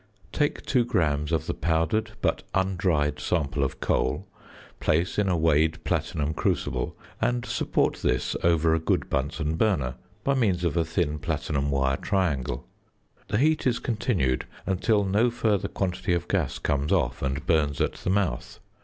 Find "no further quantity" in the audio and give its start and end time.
15.05-16.15